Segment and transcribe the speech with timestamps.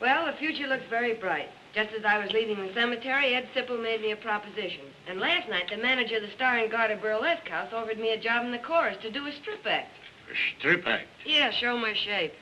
[0.00, 1.48] Well, the future looks very bright.
[1.74, 4.84] Just as I was leaving the cemetery, Ed Sipple made me a proposition.
[5.08, 8.20] And last night, the manager of the Star and Garter Burlesque House offered me a
[8.20, 9.90] job in the chorus to do a strip act.
[10.30, 11.08] A strip act?
[11.26, 12.32] Yeah, show my shape.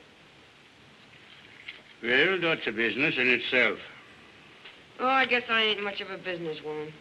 [2.03, 3.79] Well, that's a business in itself.
[4.99, 6.91] Oh, I guess I ain't much of a businesswoman.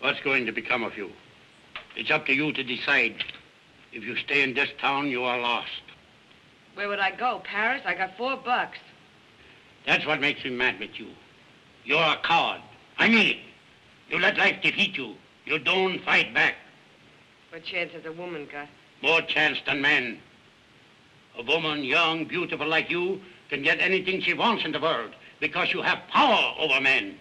[0.00, 1.10] What's going to become of you?
[1.94, 3.22] It's up to you to decide.
[3.92, 5.82] If you stay in this town, you are lost.
[6.74, 7.42] Where would I go?
[7.44, 7.82] Paris?
[7.84, 8.78] I got four bucks.
[9.86, 11.08] That's what makes me mad with you.
[11.84, 12.60] You're a coward.
[12.98, 13.36] I mean it.
[14.10, 15.14] You let life defeat you.
[15.46, 16.54] You don't fight back.
[17.50, 18.68] What chance has a woman got?
[19.02, 20.18] More chance than men.
[21.38, 25.72] A woman, young, beautiful like you, can get anything she wants in the world because
[25.72, 27.16] you have power over men.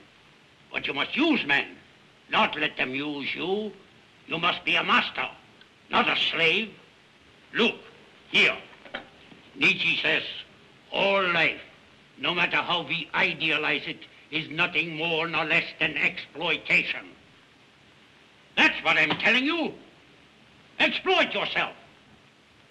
[0.71, 1.65] But you must use men,
[2.29, 3.71] not let them use you.
[4.27, 5.27] You must be a master,
[5.89, 6.71] not a slave.
[7.53, 7.75] Look,
[8.29, 8.55] here.
[9.55, 10.23] Nietzsche says,
[10.91, 11.59] all life,
[12.21, 14.01] no matter how we idealize it,
[14.31, 17.05] is nothing more nor less than exploitation.
[18.57, 19.73] That's what I'm telling you.
[20.79, 21.73] Exploit yourself.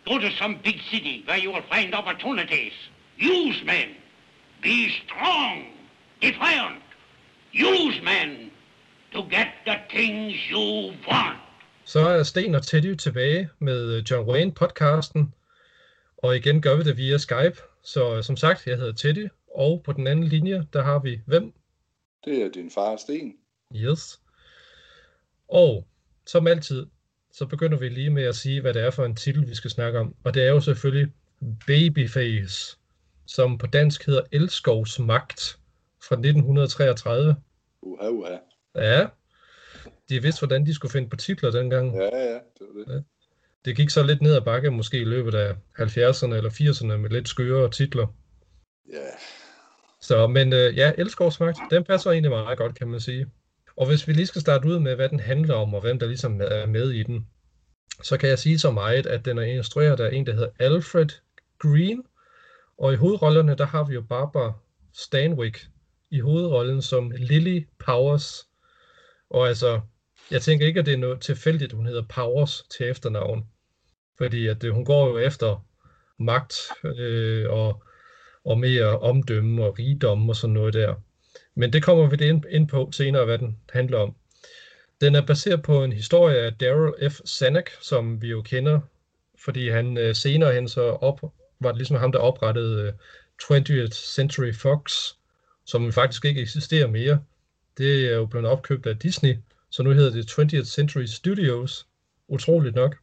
[0.06, 2.72] Go to some big city where you will find opportunities.
[3.16, 3.88] Use men.
[4.62, 5.64] Be strong,
[6.20, 6.82] defiant.
[7.52, 8.50] Use men
[9.12, 11.38] to get the things you want.
[11.84, 15.34] Så er Sten og Teddy tilbage med John Wayne podcasten,
[16.19, 17.60] og igen gør vi det via Skype.
[17.84, 21.52] Så som sagt, jeg hedder Teddy, og på den anden linje, der har vi hvem?
[22.24, 23.34] Det er din far, Sten.
[23.76, 24.20] Yes.
[25.48, 25.86] Og
[26.26, 26.86] som altid,
[27.32, 29.70] så begynder vi lige med at sige, hvad det er for en titel, vi skal
[29.70, 30.14] snakke om.
[30.24, 31.12] Og det er jo selvfølgelig
[31.66, 32.78] Babyface,
[33.26, 35.58] som på dansk hedder Elskovs Magt
[36.02, 37.36] fra 1933.
[37.82, 38.36] Uha, uha.
[38.74, 39.06] Ja,
[40.08, 41.94] de vidste, hvordan de skulle finde på titler dengang.
[41.96, 42.94] Ja, ja, det var det.
[42.94, 43.00] Ja.
[43.64, 47.10] Det gik så lidt ned ad bakke, måske i løbet af 70'erne eller 80'erne med
[47.10, 48.06] lidt skøre titler.
[48.92, 49.08] Ja,
[50.00, 53.27] så, men øh, ja, Elskovsmagt, den passer egentlig meget godt, kan man sige.
[53.77, 56.06] Og hvis vi lige skal starte ud med, hvad den handler om, og hvem der
[56.06, 57.26] ligesom er med i den,
[58.03, 61.09] så kan jeg sige så meget, at den er instrueret af en, der hedder Alfred
[61.59, 62.03] Green,
[62.78, 64.53] og i hovedrollerne, der har vi jo Barbara
[64.94, 65.66] Stanwyck
[66.10, 68.47] i hovedrollen som Lily Powers.
[69.30, 69.80] Og altså,
[70.30, 73.47] jeg tænker ikke, at det er noget tilfældigt, hun hedder Powers til efternavn.
[74.19, 75.66] Fordi at øh, hun går jo efter
[76.19, 76.54] magt
[76.84, 77.82] øh, og,
[78.48, 80.94] og mere omdømme og rigdom og sådan noget der.
[81.54, 84.14] Men det kommer vi det ind, ind på senere, hvad den handler om.
[85.00, 87.20] Den er baseret på en historie af Daryl F.
[87.26, 88.81] Zanuck, som vi jo kender,
[89.44, 91.20] fordi han øh, senere hen så op,
[91.60, 92.92] var det ligesom ham, der oprettede øh,
[93.42, 94.92] 20th Century Fox,
[95.66, 97.20] som faktisk ikke eksisterer mere.
[97.78, 99.36] Det er jo blevet opkøbt af Disney,
[99.70, 101.86] så nu hedder det 20th Century Studios.
[102.28, 102.97] Utroligt nok.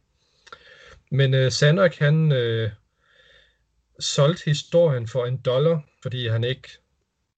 [1.10, 2.70] Men øh, Zanuck, han øh,
[4.00, 6.68] solgte historien for en dollar, fordi han ikke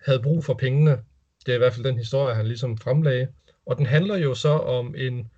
[0.05, 1.03] havde brug for pengene.
[1.47, 3.29] Det er i hvert fald den historie, han ligesom fremlagde.
[3.67, 5.31] Og den handler jo så om en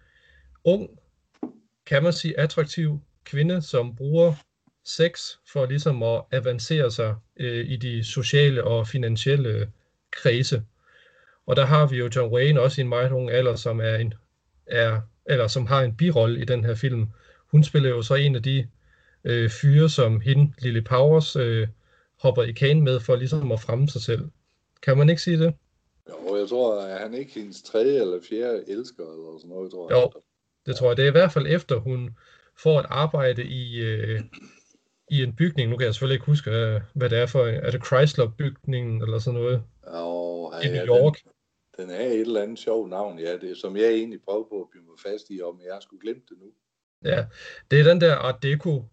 [0.64, 0.90] ung,
[1.86, 4.34] kan man sige, attraktiv kvinde, som bruger
[4.84, 5.20] sex
[5.52, 9.72] for ligesom at avancere sig øh, i de sociale og finansielle
[10.10, 10.62] kredse.
[11.46, 13.94] Og der har vi jo John Wayne også i en meget ung alder, som er
[13.94, 14.14] en
[14.66, 17.06] er, eller som har en birolle i den her film.
[17.50, 18.68] Hun spiller jo så en af de
[19.24, 21.68] øh, fyre, som hende, Lily Powers, øh,
[22.20, 24.30] hopper i kagen med for ligesom at fremme sig selv.
[24.82, 25.54] Kan man ikke sige det?
[26.08, 29.92] Jo, jeg tror, at han ikke hendes tredje eller fjerde elsker, eller sådan noget, tror
[29.92, 30.02] jeg.
[30.02, 30.20] Jo,
[30.66, 30.96] det tror jeg.
[30.96, 32.10] Det er i hvert fald efter, hun
[32.62, 34.20] får et arbejde i, øh,
[35.10, 35.70] i en bygning.
[35.70, 36.50] Nu kan jeg selvfølgelig ikke huske,
[36.94, 37.44] hvad, det er for.
[37.46, 39.62] Er det Chrysler-bygningen eller sådan noget?
[39.94, 41.16] Jo, I ja, New York?
[41.76, 44.60] Den, den er et eller andet sjovt navn, ja, det, som jeg egentlig prøver på
[44.60, 46.46] at blive mig fast i, om jeg skulle glemme det nu.
[47.04, 47.26] Ja,
[47.70, 48.84] det er den der Art Deco,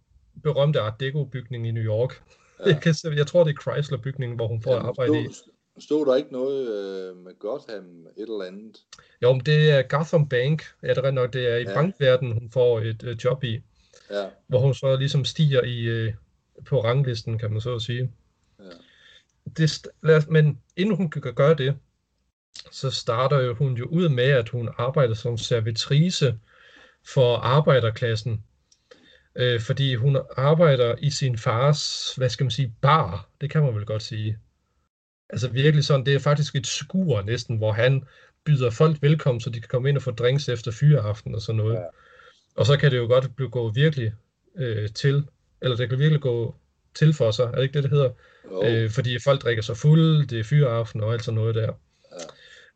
[0.44, 2.22] berømte Art Deco-bygning i New York.
[2.60, 2.66] Ja.
[2.72, 5.24] Jeg, kan, se- jeg tror, det er Chrysler-bygningen, hvor hun får Jamen, arbejde i.
[5.24, 8.78] stod, stod der ikke noget øh, med Gotham, et eller andet?
[9.22, 10.64] Jo, men det er Gotham Bank.
[10.82, 11.34] Det er rigtigt nok.
[11.34, 11.74] Det er i Ja.
[11.74, 13.62] bankverdenen, hun får et øh, job i,
[14.12, 16.14] Ja, hvor hun så ligesom stiger i, øh,
[16.66, 18.12] på ranglisten, kan man så sige.
[18.60, 18.64] ja.
[19.58, 21.76] det, lad os, men inden hun kan gøre det,
[22.72, 26.40] så starter jo hun jo ud med, at hun arbejder som servitrice
[27.14, 28.44] for arbejderklassen.
[29.38, 33.30] Øh, fordi hun arbejder i sin fars, hvad skal man sige, bar.
[33.42, 34.38] Det kan man vel godt sige.
[35.30, 38.04] Altså virkelig sådan, det er faktisk et skur næsten, hvor han
[38.46, 41.58] byder folk velkommen, så de kan komme ind og få drinks efter fyreaften og sådan
[41.58, 41.76] noget.
[41.76, 41.84] Ja.
[42.56, 44.14] Og så kan det jo godt blive gå virkelig
[44.58, 45.24] øh, til,
[45.62, 46.56] eller det kan virkelig gå
[46.96, 48.10] til for sig, er det ikke det, det hedder?
[48.52, 51.74] Jo, Øh, fordi folk drikker sig fulde, det er fyreaften og alt sådan noget der.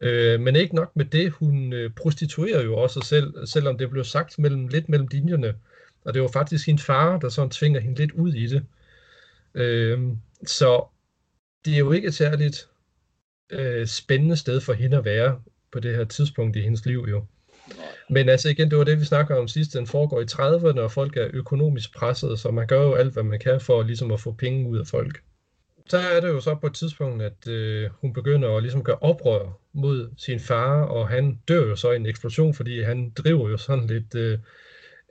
[0.02, 3.90] Øh, men ikke nok med det, hun øh, prostituerer jo også sig selv, selvom det
[3.90, 5.54] blev sagt mellem, lidt mellem linjerne.
[6.06, 8.66] Og det var faktisk hendes far, der sådan tvinger hende lidt ud i det.
[9.54, 10.00] Øh,
[10.48, 10.86] så
[11.66, 12.68] det er jo ikke et særligt
[13.50, 17.26] øh, spændende sted for hende at være på det her tidspunkt i hendes liv jo.
[18.10, 19.74] Men altså igen, det var det, vi snakker om sidst.
[19.74, 23.24] Den foregår i 30'erne, og folk er økonomisk presset, så man gør jo alt, hvad
[23.24, 25.22] man kan for ligesom at få penge ud af folk.
[25.90, 28.98] Så er det jo så på et tidspunkt, at øh, hun begynder at ligesom gøre
[29.02, 33.50] oprør mod sin far, og han dør jo så i en eksplosion, fordi han driver
[33.50, 34.40] jo sådan lidt øh,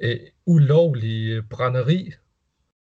[0.01, 2.13] øh, ulovlig brænderi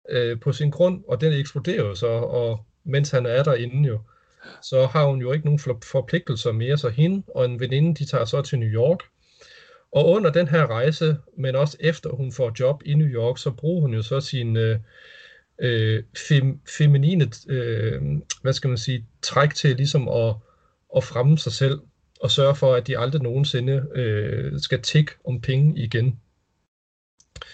[0.09, 3.99] øh, på sin grund, og den eksploderer jo så, og mens han er derinde jo,
[4.61, 8.25] så har hun jo ikke nogen forpligtelser mere, så hende og en veninde, de tager
[8.25, 8.99] så til New York,
[9.91, 13.51] og under den her rejse, men også efter hun får job i New York, så
[13.51, 14.79] bruger hun jo så sin øh,
[15.61, 18.01] øh, fem, feminine, øh,
[18.41, 20.35] hvad skal man sige, træk til ligesom at,
[20.95, 21.79] at fremme sig selv
[22.21, 26.19] og sørge for, at de aldrig nogensinde øh, skal tikke om penge igen.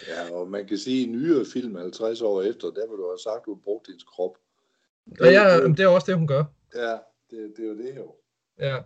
[0.07, 3.07] Ja, og man kan sige, at i nyere film 50 år efter, der vil du
[3.07, 4.31] have sagt, at du har brugt din krop.
[5.19, 6.43] Ja, ja, det, det er også det, hun gør.
[6.75, 6.91] Ja,
[7.29, 8.15] det, det er jo det jo.
[8.59, 8.77] Ja.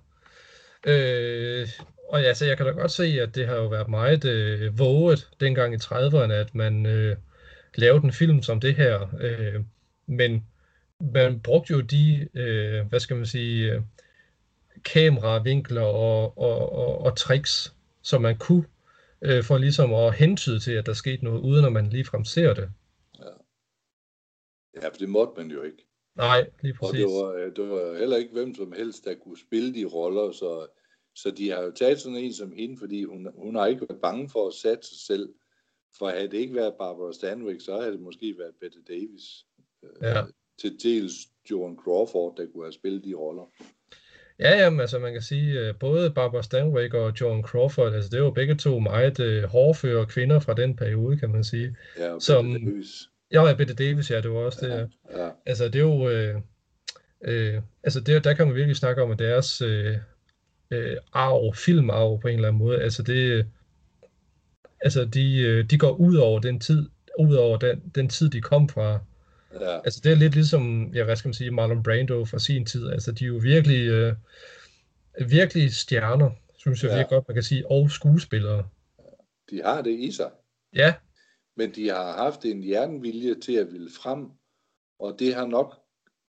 [0.87, 1.67] Øh,
[2.09, 4.79] og ja, så jeg kan da godt se, at det har jo været meget øh,
[4.79, 7.15] våget dengang i 30'erne, at man øh,
[7.75, 9.07] lavede en film som det her.
[9.21, 9.61] Øh,
[10.05, 10.45] men
[10.99, 13.81] man brugte jo de, øh, hvad skal man sige, øh,
[14.85, 18.65] kameravinkler og, og, og, og tricks, som man kunne,
[19.23, 22.53] øh, for ligesom at hentyde til, at der skete noget, uden at man ligefrem ser
[22.53, 22.69] det.
[23.19, 23.31] Ja.
[24.81, 25.87] ja, for det måtte man jo ikke.
[26.15, 27.03] Nej, lige præcis.
[27.03, 29.85] Og det var, øh, det var heller ikke hvem som helst, der kunne spille de
[29.85, 30.67] roller, så,
[31.15, 34.01] så de har jo taget sådan en som hende, fordi hun, hun har ikke været
[34.01, 35.33] bange for at sætte sig selv.
[35.97, 39.45] For havde det ikke været Barbara Stanwyck, så havde det måske været Bette Davis.
[39.83, 40.23] Øh, ja.
[40.59, 41.13] Til dels
[41.51, 43.45] Joan Crawford, der kunne have spillet de roller.
[44.41, 48.17] Ja, jamen, altså man kan sige, øh, både Barbara Stanwyck og Joan Crawford, altså det
[48.17, 51.75] er jo begge to meget uh, hårdføre kvinder fra den periode, kan man sige.
[51.99, 52.87] Ja, og som, Bette Davis.
[53.31, 54.89] Ja, ja, Bette Davis, ja, det var også det.
[55.13, 55.29] Ja, ja.
[55.45, 56.09] Altså, det er jo...
[56.09, 56.35] Øh,
[57.21, 59.97] øh, altså, det, der kan man virkelig snakke om, at deres øh,
[60.71, 63.45] øh, arv, filmarv på en eller anden måde, altså det...
[64.81, 66.89] Altså, de, øh, de går ud over den tid,
[67.19, 68.99] ud over den, den tid, de kom fra.
[69.59, 69.75] Ja.
[69.75, 72.89] Altså, det er lidt ligesom, ja, hvad skal man sige, Marlon Brando fra sin tid.
[72.89, 74.15] Altså, de er jo virkelig, øh,
[75.29, 76.95] virkelig stjerner, synes jeg ja.
[76.95, 78.67] virkelig godt, man kan sige, og skuespillere.
[79.49, 80.31] De har det i sig.
[80.75, 80.93] Ja,
[81.57, 84.29] men de har haft en jernvilje til at ville frem,
[84.99, 85.75] og det har nok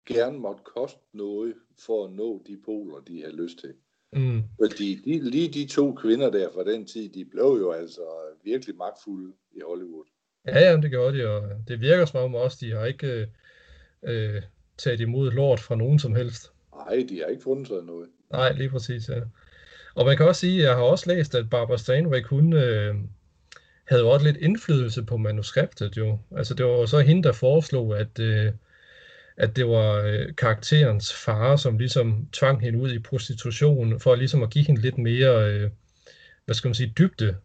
[0.06, 1.54] gerne måtte koste noget
[1.86, 3.74] for at nå de poler, de har lyst til.
[4.13, 4.44] Mm.
[4.62, 8.01] Fordi de, lige de to kvinder der fra den tid, de blev jo altså
[8.44, 10.06] virkelig magtfulde i Hollywood.
[10.50, 13.28] Ja, ja, det gjorde de, og det virker som om også, de har ikke
[14.04, 14.42] øh,
[14.78, 16.51] taget imod lort fra nogen som helst.
[16.75, 18.07] Nej, de har ikke fundet sig noget.
[18.31, 19.19] Nej, lige præcis, ja.
[19.96, 22.96] Og man kan også sige, at jeg har også læst, at Barbara Stanwyck, hun, øh,
[23.90, 26.19] havde jo også lidt indflydelse på manuskriptet jo.
[26.38, 28.52] Altså det var jo så hende, der foreslog, at, øh,
[29.38, 34.44] at det var øh, karakterens far, som ligesom tvang hende ud i prostitution, for ligesom
[34.44, 35.69] at give hende lidt mere, øh,
[36.45, 37.36] hvad skal man sige, dybde.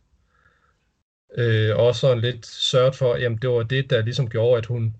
[1.38, 4.96] Øh, og sådan lidt sørget for, jamen det var det, der ligesom gjorde, at hun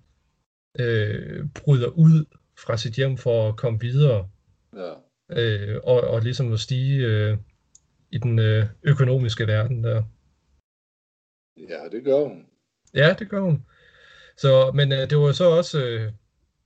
[0.79, 2.25] øh, bryder ud
[2.59, 4.29] fra sit hjem for at komme videre.
[4.77, 4.93] Ja.
[5.31, 7.39] Øh, og, og ligesom at stige øh,
[8.11, 10.03] i den øh, økonomiske verden der.
[11.57, 12.47] Ja, det gør hun.
[12.95, 13.67] Ja, det gør hun.
[14.37, 16.13] Så, men øh, det var så også, øh,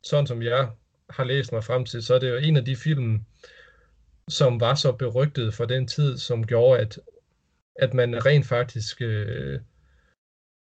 [0.03, 0.71] sådan som jeg
[1.11, 3.25] har læst mig frem til, så er det jo en af de film,
[4.29, 6.99] som var så berygtet for den tid, som gjorde, at,
[7.79, 9.61] at man rent faktisk øh,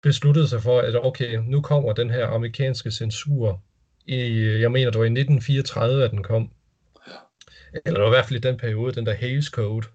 [0.03, 3.61] besluttede sig for, at okay, nu kommer den her amerikanske censur.
[4.05, 4.17] I,
[4.61, 6.51] jeg mener, det var i 1934, at den kom.
[7.85, 9.87] Eller det var i hvert fald i den periode, den der Hays Code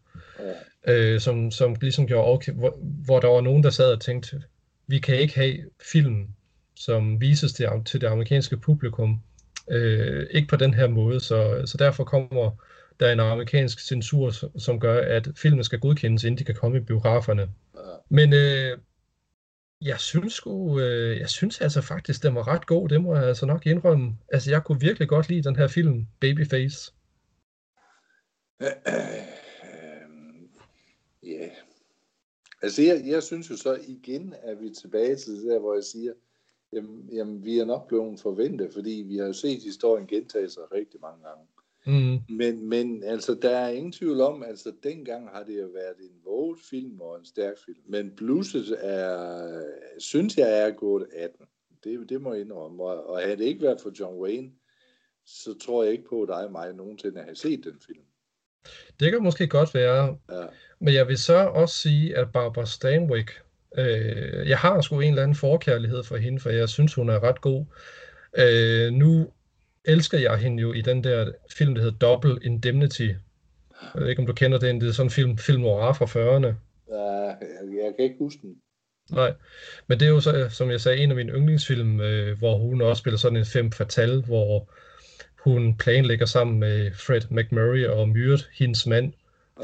[0.89, 4.43] øh, som, som ligesom gjorde, okay, hvor, hvor der var nogen, der sad og tænkte,
[4.87, 5.59] vi kan ikke have
[5.93, 6.29] film,
[6.77, 9.21] som vises til, til det amerikanske publikum,
[9.71, 12.51] øh, ikke på den her måde, så, så derfor kommer
[13.03, 16.81] der en amerikansk censur, som gør, at filmen skal godkendes, inden de kan komme i
[16.81, 17.49] biograferne.
[18.09, 18.79] Men øh,
[19.81, 23.25] jeg synes sgu, øh, jeg synes altså faktisk, den var ret god, det må jeg
[23.25, 24.19] altså nok indrømme.
[24.33, 26.93] Altså, jeg kunne virkelig godt lide den her film, Babyface.
[31.25, 31.49] Ja.
[32.63, 35.75] Altså, jeg, jeg synes jo så igen, at vi er tilbage til det der, hvor
[35.75, 36.13] jeg siger,
[36.73, 40.63] jamen, jamen vi er nok blevet forventet, fordi vi har jo set historien gentage sig
[40.73, 41.47] rigtig mange gange.
[41.87, 42.19] Mm.
[42.29, 46.17] Men, men altså, der er ingen tvivl om, altså dengang har det jo været en
[46.25, 47.79] våget film og en stærk film.
[47.89, 49.63] Men bluset er,
[49.99, 51.47] synes jeg er gået 18.
[51.85, 52.83] Det, det må jeg indrømme.
[52.83, 54.51] Og, og havde det ikke været for John Wayne,
[55.27, 58.05] så tror jeg ikke på, at dig og mig nogensinde har set den film.
[59.01, 60.17] Det kan måske godt være.
[60.31, 60.47] Ja.
[60.79, 63.43] Men jeg vil så også sige, at Barbara Stanwyck,
[63.79, 67.23] øh, jeg har sgu en eller anden forkærlighed for hende, for jeg synes, hun er
[67.23, 67.65] ret god.
[68.39, 69.33] Øh, nu
[69.85, 73.09] elsker jeg hende jo i den der film, der hedder Double Indemnity.
[73.95, 74.81] Jeg ved ikke, om du kender den.
[74.81, 76.55] Det er sådan en film, film noir fra 40'erne.
[76.95, 77.27] Ja,
[77.85, 78.57] jeg, kan ikke huske den.
[79.11, 79.35] Nej,
[79.87, 82.81] men det er jo så, som jeg sagde, en af mine yndlingsfilm, øh, hvor hun
[82.81, 84.71] også spiller sådan en fem fatal, hvor
[85.37, 89.13] hun planlægger sammen med Fred McMurray og myrdet hendes mand,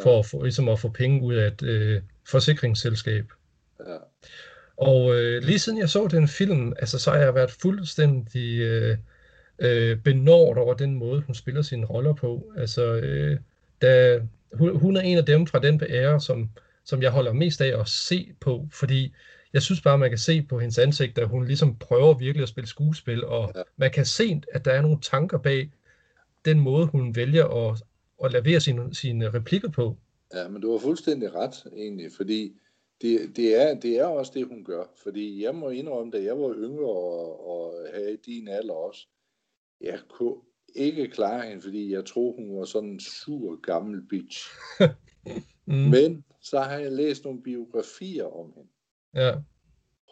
[0.03, 3.25] for at få, ligesom at få penge ud af et øh, forsikringsselskab.
[3.87, 3.97] Ja.
[4.77, 8.97] Og øh, lige siden jeg så den film, altså, så har jeg været fuldstændig øh,
[9.59, 12.53] øh, benåret over den måde, hun spiller sine roller på.
[12.57, 13.39] Altså, øh,
[13.83, 14.21] da,
[14.53, 16.49] hun, hun er en af dem fra den ære, som,
[16.85, 19.13] som jeg holder mest af at se på, fordi
[19.53, 22.49] jeg synes bare, man kan se på hendes ansigt, at hun ligesom prøver virkelig at
[22.49, 23.63] spille skuespil, og Ja.
[23.77, 25.71] man kan se, at der er nogle tanker bag
[26.45, 27.83] den måde, hun vælger at,
[28.25, 29.97] at levere sine, sine replikker på.
[30.35, 32.53] Ja, men du har fuldstændig ret, egentlig, fordi
[33.03, 34.83] det, det, er, det er også det, hun gør.
[35.03, 39.07] Fordi jeg må indrømme, da jeg var yngre og, og havde din alder også,
[39.81, 40.37] jeg kunne
[40.75, 44.39] ikke klare hende, fordi jeg troede, hun var sådan en sur gammel bitch.
[45.67, 48.69] Mm, Men så har jeg læst nogle biografier om hende.
[49.15, 49.35] ja,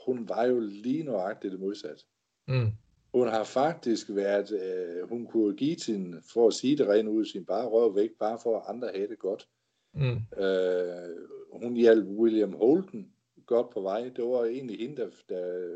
[0.06, 2.04] Hun var jo lige nøjagtigt det modsatte.
[2.48, 2.70] mm,
[3.14, 7.24] Hun har faktisk været, øh, hun kunne give sin, for at sige det rent ud,
[7.24, 9.48] sin bare røv væk, bare for at andre havde det godt.
[9.94, 11.16] mm, Øh,
[11.52, 13.12] hun hjalp William Holden
[13.46, 14.08] godt på vej.
[14.16, 15.72] Det var egentlig hende, der, der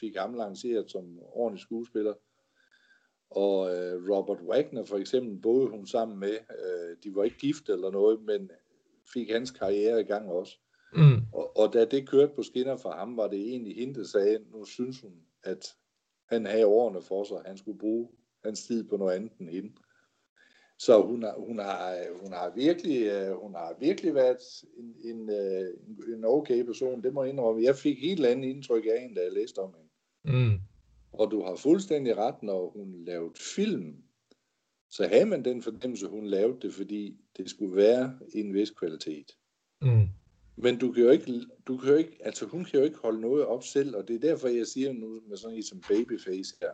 [0.00, 2.14] fik ham lanceret som ordentlig skuespiller.
[3.30, 6.32] Og øh, Robert Wagner for eksempel boede hun sammen med.
[6.32, 8.50] Øh, de var ikke gift eller noget, men
[9.12, 10.58] fik hans karriere i gang også.
[10.92, 14.04] mm, Og, og da det kørte på skinner for ham, var det egentlig hende, der
[14.06, 15.12] sagde, nu synes hun,
[15.44, 15.74] at
[16.28, 17.42] han havde årene for sig.
[17.46, 18.08] Han skulle bruge
[18.44, 19.72] hans tid på noget andet end hende.
[20.78, 24.38] Så hun har, hun har, hun har, virkelig, øh, hun har virkelig været
[24.78, 27.02] en, en, øh, en, en okay person.
[27.02, 27.62] Det må jeg indrømme.
[27.62, 29.90] Jeg fik helt andet indtryk af hende, da jeg læste om hende.
[30.38, 30.60] mm,
[31.18, 33.96] Og du har fuldstændig ret, når hun lavede film,
[34.90, 38.70] så havde man den fornemmelse, hun lavede det, fordi det skulle være i en vis
[38.70, 39.32] kvalitet.
[39.80, 40.08] mm,
[40.56, 41.32] Men du kan jo ikke,
[41.66, 44.16] du kan jo ikke, altså hun kan jo ikke holde noget op selv, og det
[44.16, 46.70] er derfor, jeg siger nu med sådan en som Babyface her.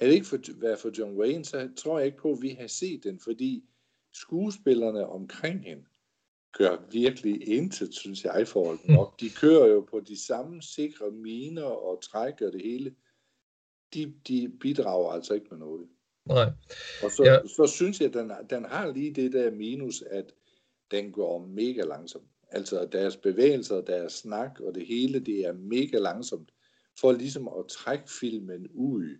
[0.00, 2.48] Er det ikke for, været for John Wayne, så tror jeg ikke på, at vi
[2.48, 3.64] har set den, fordi
[4.12, 5.84] skuespillerne omkring hende
[6.52, 9.20] gør virkelig intet, synes jeg, for at holde op.
[9.20, 12.94] De kører jo på de samme sikre miner og træk og det hele.
[13.94, 15.86] De, de bidrager altså ikke med noget.
[16.26, 16.44] nej,
[17.02, 17.38] Og så, Ja.
[17.56, 20.32] så synes jeg, at den, den har lige det der minus, at
[20.90, 22.24] den går mega langsomt.
[22.50, 26.48] Altså deres bevægelser, deres snak og det hele, det er mega langsomt.
[27.00, 29.18] For ligesom at trække filmen ud.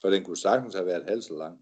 [0.00, 1.58] For den kunne sagtens have været halvt så lang.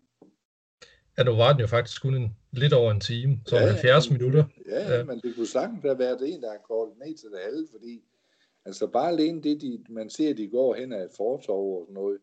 [1.18, 3.68] ja, nu var den jo faktisk kun en, lidt over en time, så Ja, ja,
[3.72, 4.44] 70 men- minutter.
[4.66, 5.04] Ja, Ja.
[5.04, 8.04] men det kunne sagtens have været en, der har kortet ned til det halve, fordi
[8.64, 11.94] altså bare alene det, de, man ser, de går hen ad et fortov og sådan
[11.94, 12.18] noget.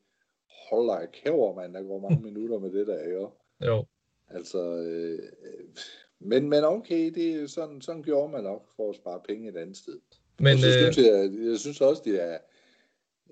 [0.70, 3.32] Hold da kæver, mand, der går mange minutter med det der, jo.
[3.66, 3.86] Jo,
[4.34, 5.66] Altså, øh, øh,
[6.20, 9.58] men, men okay, det er sådan, sådan gjorde man nok for at spare penge et
[9.58, 10.00] andet sted.
[10.40, 12.38] men så øh, synes jeg, jeg synes også, det er,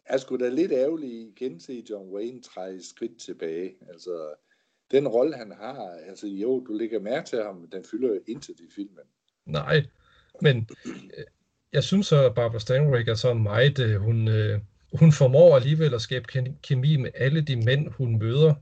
[0.09, 3.75] jeg skulle da lidt ærgerligt igen se John Wayne træde et skridt tilbage.
[3.89, 4.33] Altså,
[4.91, 8.59] den rolle, han har, altså jo, du lægger mærke til ham, den fylder jo intet
[8.59, 9.05] i filmen.
[9.45, 9.85] nej,
[10.41, 11.23] men øh,
[11.73, 14.59] jeg synes så, at Barbara Stanwyck er så meget, øh, hun, øh,
[14.93, 18.53] hun formår alligevel at skabe ke- kemi med alle de mænd, hun møder.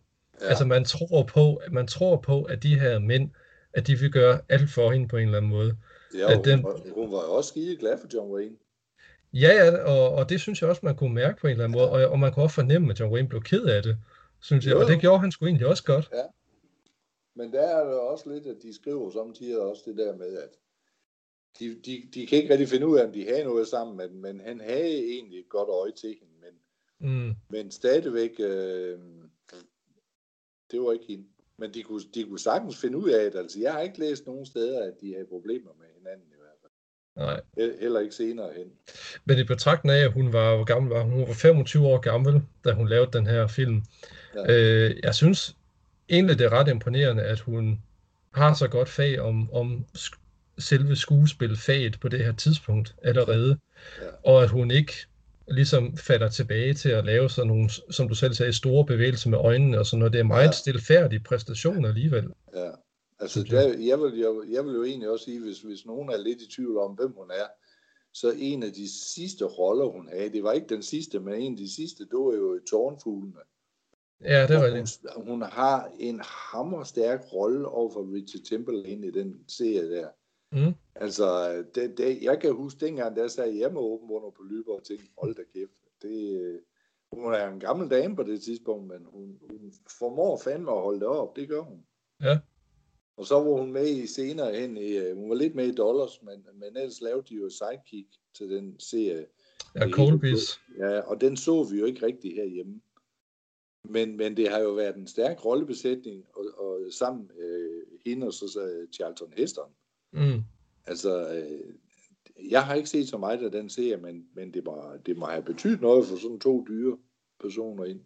[0.42, 3.30] Ja, Altså man tror på, man tror på, at de her mænd,
[3.74, 5.78] at de vil gøre alt for hende på en eller anden måde.
[6.18, 8.56] ja at hun, den- var, hun var også skide glad for John Wayne.
[9.34, 11.78] Ja, ja, og, og det synes jeg også, man kunne mærke på en eller anden
[11.80, 13.98] måde, og, og man kunne også fornemme, at John Wayne blev ked af det,
[14.42, 15.00] synes jeg, Jo, og det jo.
[15.00, 16.10] gjorde han sgu egentlig også godt.
[17.36, 20.50] Men der er det også lidt, at de skriver samtidig også det der med, at
[21.60, 24.22] de, de, de kan ikke rigtig finde ud af, om de havde noget sammen, men,
[24.22, 26.50] men han havde egentlig et godt øje til hende, men,
[27.02, 29.00] Mm, men stadigvæk, øh,
[30.72, 31.26] det var ikke hende.
[31.58, 33.40] Men de kunne, de kunne sagtens finde ud af det.
[33.40, 36.58] Altså, jeg har ikke læst nogen steder, at de havde problemer med hinanden i hvert
[36.62, 36.72] fald.
[37.16, 37.42] nej.
[37.60, 38.72] He- Heller ikke senere hen.
[39.26, 41.14] Men i betragtning af, at hun var, hvor gammel var hun?
[41.14, 43.82] Hun var 25 år gammel, da hun lavede den her film.
[44.36, 44.54] Ja.
[44.54, 45.56] Øh, jeg synes
[46.10, 47.82] egentlig, det er ret imponerende, at hun
[48.32, 49.86] har så godt fag om, om
[50.60, 53.58] selve skuespilfaget på det her tidspunkt allerede,
[54.02, 54.08] Ja.
[54.26, 54.94] og at hun ikke
[55.48, 59.38] ligesom falder tilbage til at lave sådan nogle, som du selv sagde, store bevægelser med
[59.38, 60.14] øjnene og sådan noget.
[60.14, 60.52] Det er meget Ja.
[60.52, 62.28] stilfærdig præstation alligevel.
[62.56, 62.70] Ja.
[63.20, 66.18] Altså, der, jeg, vil, jeg, jeg vil jo egentlig også sige, hvis, hvis nogen er
[66.18, 67.48] lidt i tvivl om, hvem hun er,
[68.14, 71.54] så en af de sidste roller, hun havde, det var ikke den sidste, men en
[71.54, 73.40] af de sidste, det var jo i Tårnfuglene.
[74.24, 74.98] Ja, det Og rigtigt.
[75.16, 80.08] hun, hun har en hammerstærk rolle over for Richard Timberlake i den serie der.
[80.52, 80.74] Mm.
[80.96, 84.84] Altså, det, det, jeg kan huske dengang, sagde jeg med åben under på lyber og
[84.84, 85.72] tænkte, hold da kæft.
[86.02, 86.60] Det, øh,
[87.12, 91.00] hun er en gammel dame på det tidspunkt, men hun, hun formår fandme at holde
[91.00, 91.36] det op.
[91.36, 91.86] Det gør hun.
[92.22, 92.40] Ja.
[93.18, 95.76] Og så var hun med i senere hen, i, øh, hun var lidt med i
[95.76, 99.26] Dollars, men, men ellers lavede de jo Sidekick til den serie.
[99.76, 100.60] Ja, Colby's.
[100.78, 102.82] Ja, og den så vi jo ikke rigtig herhjemme.
[103.84, 108.34] Men, men det har jo været en stærk rollebesætning, og, og sammen øh, hende og
[108.34, 109.72] så, så Charlton Heston.
[110.14, 110.44] Mm.
[110.88, 111.74] Altså, øh,
[112.52, 115.26] jeg har ikke set så meget af den serie, men, men det, må, det må
[115.26, 116.98] have betydet noget for sådan to dyre
[117.42, 118.00] personer ind.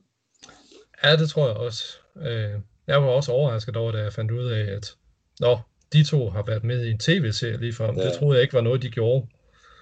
[1.03, 1.83] Ja, det tror jeg også.
[2.17, 4.97] Øh, jeg var også overrasket over, da jeg fandt ud af, at
[5.39, 5.57] nå,
[5.93, 7.95] de to har været med i en tv-serie lige frem.
[7.95, 8.05] Ja.
[8.05, 9.27] Det troede jeg ikke var noget, de gjorde.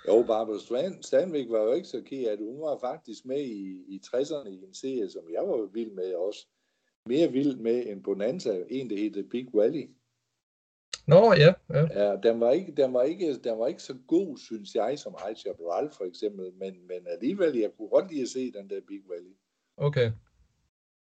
[0.07, 2.45] Jo, Barbara Stan Stanwyck var jo ikke så ked af det.
[2.45, 6.13] Hun var faktisk med i, i 60'erne i en serie, som jeg var vild med
[6.13, 6.47] også.
[7.05, 9.89] Mere vild med end Bonanza, en der hedder Big Valley.
[11.07, 11.53] Nå, ja.
[11.69, 12.03] ja.
[12.03, 15.15] ja den, var ikke, den, var ikke, den var ikke så god, synes jeg, som
[15.25, 18.81] High Chaparral for eksempel, men, men alligevel, jeg kunne godt lide at se den der
[18.87, 19.35] Big Valley.
[19.77, 20.11] Okay.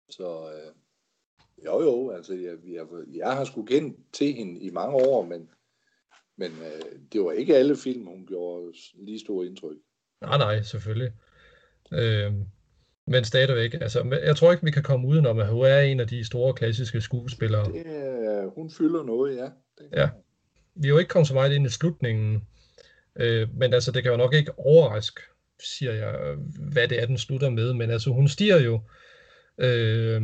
[0.08, 0.72] Så øh,
[1.64, 5.50] jo jo, altså jeg, jeg, jeg har sgu kendt til hende i mange år, men,
[6.36, 9.76] men øh, det var ikke alle film, hun gjorde lige stor indtryk.
[10.20, 11.12] Nej, nej, selvfølgelig.
[11.92, 12.32] Øh,
[13.06, 16.08] men stadigvæk, altså, jeg tror ikke, vi kan komme udenom, at hun er en af
[16.08, 17.64] de store klassiske skuespillere.
[17.64, 19.48] Det, hun fylder noget, ja.
[19.78, 20.08] Det ja.
[20.74, 22.42] Vi er jo ikke kommet så meget ind i slutningen,
[23.16, 25.20] øh, men altså, det kan jo nok ikke overraske,
[25.60, 26.36] siger jeg,
[26.72, 27.72] hvad det er, den slutter med.
[27.72, 28.80] Men altså, hun stiger jo
[29.58, 30.22] øh,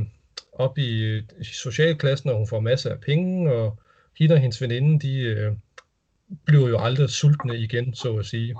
[0.52, 3.78] op i, i socialklassen, og hun får masser af penge, og
[4.18, 5.52] hende og hendes veninde, de øh,
[6.44, 8.54] bliver jo aldrig sultne igen, så at sige.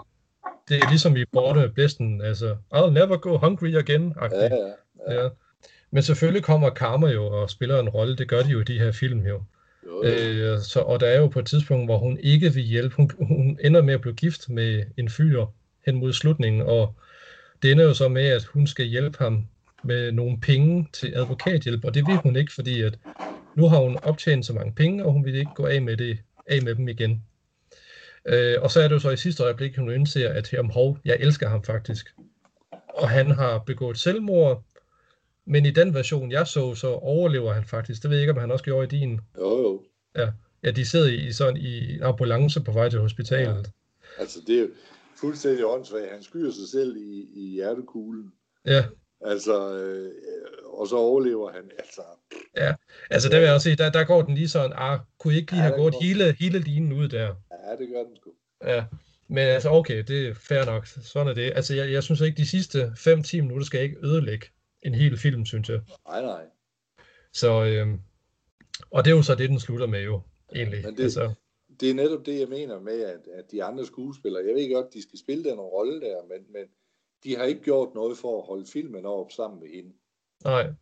[0.68, 4.14] Det er ligesom i Borte Blæsten, altså, I'll never go hungry again.
[4.20, 4.48] Ja, ja,
[5.08, 5.22] ja.
[5.22, 5.28] ja.
[5.90, 8.78] Men selvfølgelig kommer karma jo og spiller en rolle, det gør de jo i de
[8.78, 9.42] her film jo.
[9.86, 10.54] jo, jo.
[10.54, 13.10] Øh, så, og der er jo på et tidspunkt, hvor hun ikke vil hjælpe, hun,
[13.18, 15.46] hun ender med at blive gift med en fyr
[15.86, 16.94] hen mod slutningen, og
[17.62, 19.46] det ender jo så med, at hun skal hjælpe ham
[19.82, 22.98] med nogle penge til advokathjælp, og det vil hun ikke, fordi at
[23.54, 26.18] nu har hun optjent så mange penge, og hun vil ikke gå af med, det,
[26.46, 27.22] af med dem igen.
[28.28, 30.98] Øh, og så er det jo så i sidste øjeblik, hun indser, at jamen, hov,
[31.04, 32.14] jeg elsker ham faktisk.
[32.88, 34.64] Og han har begået selvmord,
[35.44, 38.02] men i den version, jeg så, så overlever han faktisk.
[38.02, 39.20] Det ved jeg ikke, om han også gjorde i din.
[39.38, 39.82] Jo, jo.
[40.16, 40.30] Ja,
[40.64, 43.66] ja de sidder i, sådan i en ambulance på vej til hospitalet.
[43.66, 44.20] Ja.
[44.20, 44.68] Altså, det er jo
[45.20, 46.10] fuldstændig åndssvagt.
[46.12, 48.32] Han skyer sig selv i, i hjertekuglen.
[48.66, 48.84] Ja.
[49.20, 50.12] Altså, øh,
[50.64, 51.70] og så overlever han.
[51.78, 52.02] Altså,
[52.56, 52.74] ja,
[53.10, 55.36] altså der vil jeg også sige, der, der går den lige sådan, ah, kunne I
[55.36, 57.34] ikke lige ja, have gået hele, hele linen ud der?
[57.50, 58.30] Ja, det gør den sgu.
[58.64, 58.84] Ja,
[59.28, 61.52] men altså okay, det er fair nok, sådan er det.
[61.54, 64.46] Altså jeg, jeg synes ikke, de sidste 5-10 minutter skal ikke ødelægge
[64.82, 65.80] en hel film, synes jeg.
[66.08, 66.44] Nej, nej.
[67.32, 68.00] Så, øhm,
[68.90, 70.20] og det er jo så det, den slutter med jo,
[70.54, 70.84] egentlig.
[70.84, 71.34] Men det, altså.
[71.80, 74.94] det er netop det, jeg mener med, at, at de andre skuespillere, jeg ved godt,
[74.94, 76.64] de skal spille den rolle der, men, men
[77.24, 79.92] de har ikke gjort noget for at holde filmen op sammen med hende.
[80.44, 80.72] Nej.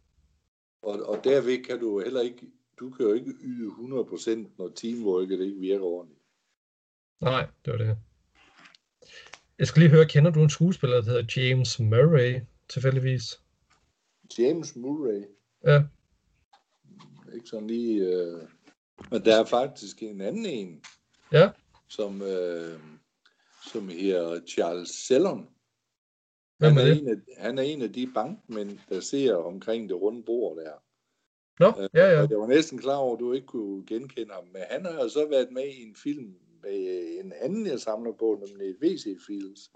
[0.82, 2.46] Og, og derved kan du heller ikke,
[2.80, 6.22] du kan jo ikke yde 100% når teamworket ikke virker ordentligt.
[7.20, 7.98] Nej, det var det.
[9.58, 13.40] Jeg skal lige høre, kender du en skuespiller, der hedder James Murray, tilfældigvis?
[14.38, 15.24] James Murray?
[15.64, 15.82] Ja.
[17.34, 18.00] Ikke sådan lige...
[18.00, 18.42] Øh...
[19.10, 20.84] Men der er faktisk en anden en.
[21.32, 21.50] Ja.
[21.88, 22.80] Som, øh...
[23.72, 25.48] som hedder Charles Sellon.
[26.58, 27.02] Hvem han, er, er det?
[27.02, 30.72] en af, han er en af de bankmænd, der ser omkring det runde bord der.
[31.60, 32.26] Nå, Øh, ja, ja.
[32.30, 34.44] Jeg var næsten klar over, at du ikke kunne genkende ham.
[34.52, 38.12] Men han har jo så været med i en film med en anden, jeg samler
[38.12, 39.04] på, nemlig V.C.
[39.26, 39.70] Fields.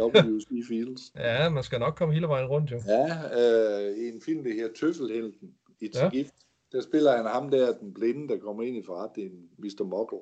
[0.00, 0.46] W.C.
[0.68, 1.00] Fields.
[1.16, 2.80] Ja, man skal nok komme hele vejen rundt, jo.
[2.86, 3.08] Ja,
[3.40, 6.10] øh, i en film, der her Tøffelhelten i Ja.
[6.10, 6.34] gift.
[6.72, 9.84] Der spiller han ham der, den blinde, der kommer ind i forretningen, Mr.
[9.84, 10.18] Muggle,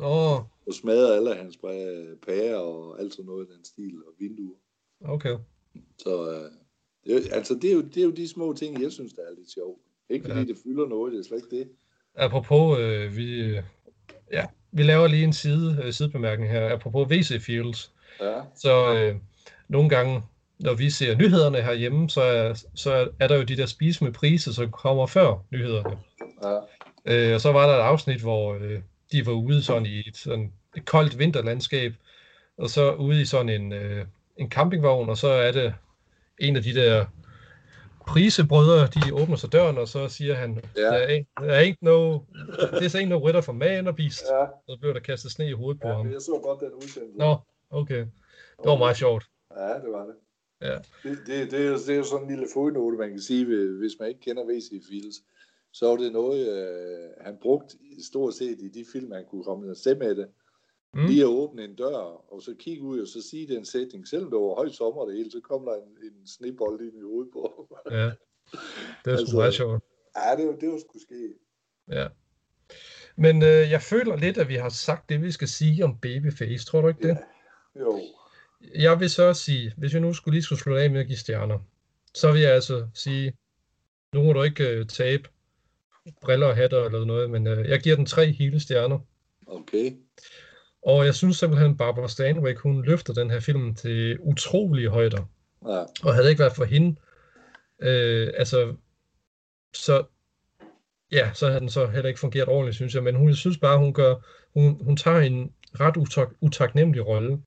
[0.00, 1.56] Åh, og smadrer alle hans
[2.26, 4.56] pærer og alt sådan noget i den stil, og vinduer.
[5.04, 5.34] Okay.
[5.98, 6.50] Så øh,
[7.06, 9.22] det, er- altså, det er, jo, det er jo de små ting, jeg synes, der
[9.22, 9.78] er lidt sjovt.
[10.10, 10.44] Ikke fordi Ja.
[10.44, 11.68] det fylder noget, det er slet ikke det.
[12.14, 13.62] Apropos, øh, vi, øh,
[14.32, 16.72] ja, vi laver lige en side, øh, sidebemærkning her.
[16.72, 19.14] Apropos VC Fields, Ja, så øh,
[19.68, 20.22] nogle gange,
[20.58, 24.12] når vi ser nyhederne herhjemme, så er, så er der jo de der spise med
[24.12, 25.98] priser, som kommer før nyhederne.
[26.44, 26.58] ja,
[27.04, 28.80] Øh, og så var der et afsnit, hvor øh,
[29.12, 31.92] de var ude sådan i et, sådan et koldt vinterlandskab,
[32.56, 34.04] og så ude i sådan en, øh,
[34.36, 35.74] en campingvogn, og så er det
[36.38, 37.06] en af de der
[38.06, 40.80] prisebrødre, de åbner så døren, og så siger han, Ja.
[40.82, 42.18] der, ain't, there ain't no,
[42.80, 44.22] this ain't no ritter for man og beast.
[44.30, 44.46] ja.
[44.68, 46.12] Så blev der kastet sne i hovedet på ja ham.
[46.12, 47.18] jeg så godt den udsendelse.
[47.18, 47.36] Nå,
[47.70, 47.98] okay.
[47.98, 49.24] Det var meget sjovt.
[49.56, 50.14] Ja, det var det.
[50.60, 50.74] Ja.
[51.02, 53.44] Det, det, det, er, jo, det er jo sådan en lille fodnote, man kan sige,
[53.78, 54.70] hvis man ikke kender V.C.
[54.88, 55.16] Fields.
[55.72, 57.76] Så var det noget, øh, han brugte
[58.08, 60.26] stort set i de film, han kunne komme og se med det.
[60.94, 61.06] Mm.
[61.06, 61.96] lige at åbne en dør,
[62.32, 64.08] og så kigge ud og så sige den sætning.
[64.08, 67.02] Selvom det var højt sommer det hele, så kom der en, en snebold ind i
[67.02, 67.68] hovedet på.
[67.90, 67.96] Ja.
[68.04, 68.12] Det er
[69.04, 69.82] sgu Altså- meget sjovt.
[70.16, 71.34] ja, det, var- det var sgu ske.
[71.90, 72.08] Ja.
[73.16, 76.66] Men øh, jeg føler lidt, at vi har sagt det, vi skal sige om Babyface.
[76.66, 77.18] Tror du ikke det?
[77.80, 78.00] Jo.
[78.74, 81.18] Jeg vil så sige, hvis vi nu skulle lige skulle slå af med at give
[81.18, 81.58] stjerner,
[82.14, 83.36] så vil jeg altså sige,
[84.14, 85.28] nu må du ikke øh, tabe
[86.22, 88.98] briller og hatter eller noget, men øh, jeg giver den tre hele stjerner.
[89.46, 89.92] Okay.
[90.82, 95.24] Og jeg synes simpelthen, Barbara Stanwyck, hun løfter den her film til utrolige højder.
[95.66, 95.84] Ja.
[96.04, 96.96] Og havde det ikke været for hende,
[97.82, 98.74] øh, altså,
[99.74, 100.04] så,
[101.12, 103.02] ja, så havde den så heller ikke fungeret ordentligt, synes jeg.
[103.02, 104.14] Men hun jeg synes bare, hun gør,
[104.54, 107.42] hun, hun tager en ret utak, utaknemmelig rolle,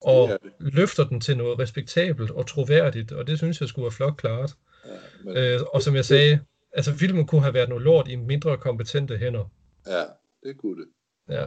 [0.00, 0.52] og det.
[0.60, 4.54] løfter den til noget respektabelt og troværdigt, og det synes jeg skulle være flot klart.
[4.84, 4.90] Ja,
[5.24, 6.40] men, Øh, og som jeg sagde,
[6.72, 9.44] altså filmen kunne have været noget lort i mindre kompetente hænder.
[9.86, 10.04] ja,
[10.42, 10.88] det kunne det.
[11.28, 11.46] Ja,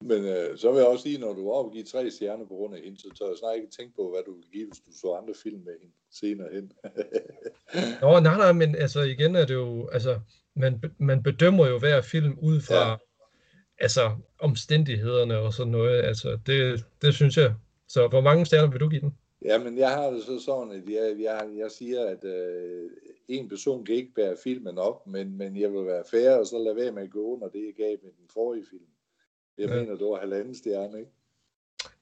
[0.00, 2.46] Men øh, så vil jeg også sige, når du var oppe og give tre stjerner
[2.46, 4.66] på grund af hende, så tør jeg snart ikke tænke på, hvad du ville give,
[4.66, 6.72] hvis du så andre film med hende senere hen.
[8.02, 10.20] Nå, nej, nej, men altså igen er det jo, altså,
[10.56, 12.96] man, man bedømmer jo hver film ud fra, Ja.
[13.78, 17.54] altså, omstændighederne og sådan noget, altså, det, det synes jeg.
[17.88, 19.14] Så hvor mange stjerner vil du give den?
[19.44, 22.90] ja, men jeg har det så sådan, at jeg, jeg, jeg siger, at øh,
[23.28, 26.58] en person kan ikke bære filmen op, men, men jeg vil være fair, og så
[26.58, 28.82] lade være med at gå under det, jeg gav med den forrige film.
[29.58, 29.74] Jeg Ja.
[29.80, 31.10] mener, det var halvanden stjerne, ikke?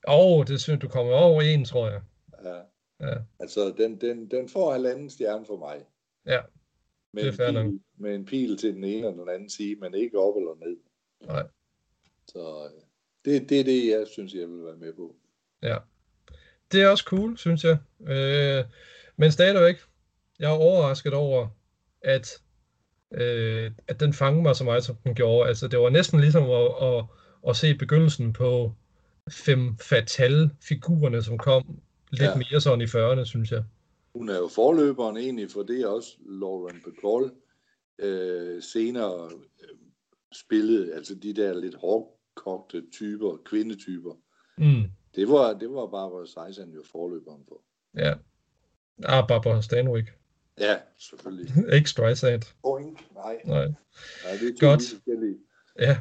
[0.08, 2.00] Åh, oh, det synes du kommer over en, tror jeg.
[2.44, 2.60] Ja.
[3.00, 3.14] Ja.
[3.40, 5.86] Altså, den, den, den får halvanden stjerne for mig.
[6.26, 6.40] Ja,
[7.12, 9.76] Med, det er en pil, med en pil til den ene og den anden side,
[9.80, 10.76] men ikke op eller ned.
[11.26, 11.46] Nej.
[12.28, 12.82] Så øh,
[13.24, 15.16] det, det er det, jeg synes, jeg vil være med på.
[15.62, 15.76] Ja.
[16.72, 17.78] Det er også cool, synes jeg.
[18.08, 18.64] Øh,
[19.16, 19.76] men stadigvæk,
[20.38, 21.48] jeg er overrasket over,
[22.02, 22.42] at,
[23.10, 25.48] øh, at den fangede mig så meget, som den gjorde.
[25.48, 27.04] Altså, det var næsten ligesom at, at,
[27.48, 28.72] at se begyndelsen på
[29.30, 31.78] fem fatale figurerne, som kom
[32.10, 32.36] lidt Ja.
[32.36, 33.64] mere sådan i 40'erne, synes jeg.
[34.14, 37.30] Hun er jo forløberen egentlig, for det er også Lauren Bacall
[37.98, 39.30] øh, senere
[39.62, 39.76] øh,
[40.34, 44.12] spillede, altså de der lidt hårdkogte typer, kvindetyper.
[44.58, 47.62] Mm, Det var, det var Barbara Streisand jo forløberen for.
[47.94, 48.14] ja.
[49.04, 50.12] Ah, Barbara Stanwyck.
[50.58, 51.52] Ja, selvfølgelig.
[51.76, 52.42] Ikke Streisand.
[52.62, 53.00] Boing.
[53.14, 53.66] Nej, Nej.
[53.66, 54.82] nej, det er Godt.
[54.90, 55.36] forskellige.
[55.78, 55.98] Ja.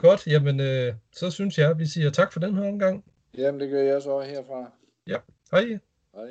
[0.00, 3.04] Godt, jamen øh, så synes jeg, at vi siger tak for den her omgang.
[3.38, 4.70] Jamen, det gør jeg så herfra.
[5.52, 5.78] Hej.
[6.14, 6.30] Hej.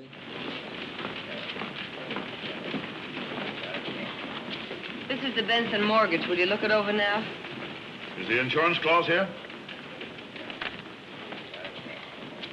[5.10, 6.24] This is the Benson mortgage.
[6.30, 7.18] Will you look it over now?
[8.22, 9.28] Is the insurance clause here?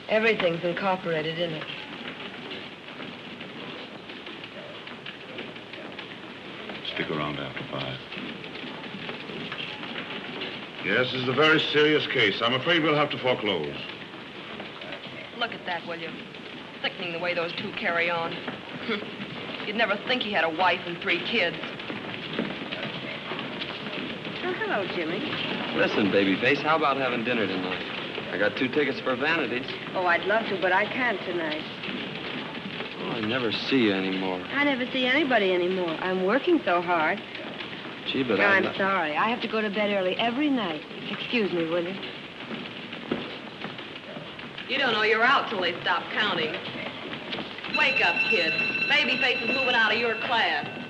[0.09, 1.65] Everything's incorporated in it.
[6.95, 7.99] Stick around after five.
[10.87, 12.41] Yes, this is a very serious case.
[12.41, 13.75] I'm afraid we'll have to foreclose.
[15.37, 16.11] Look at that, will you?
[16.81, 18.31] Sickening the way those two carry on.
[18.31, 19.67] Hm.
[19.67, 21.57] You'd never think he had a wife and three kids.
[24.45, 25.19] Oh, hello, Jimmy.
[25.75, 27.83] Listen, babyface, how about having dinner tonight?
[28.31, 29.67] I got two tickets for Vanities.
[29.95, 31.65] Oh, I'd love to, but I can't tonight.
[33.01, 34.39] Oh, I never see you anymore.
[34.53, 35.91] I never see anybody anymore.
[35.99, 37.21] I'm working so hard.
[38.17, 38.45] Gee, but I...
[38.45, 39.15] I'm sorry.
[39.15, 40.81] I have to go to bed early every night.
[41.11, 41.95] Excuse me, will you?
[44.71, 46.51] You don't know you're out till they stop counting.
[47.77, 48.55] Wake up, kid.
[48.89, 50.86] Babyface is moving out of your class.